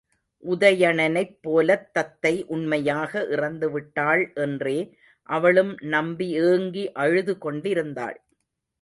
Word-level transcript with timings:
உதயணனைப் 0.43 1.35
போலத் 1.41 1.93
தத்தை 1.93 2.31
உண்மையாக 2.47 3.23
இறந்துவிட்டாள் 3.29 4.23
என்றே 4.37 4.77
அவளும் 5.29 5.73
நம்பி 5.89 6.29
ஏங்கி 6.43 6.91
அழுது 7.03 7.35
கொண்டிருந்தாள். 7.37 8.17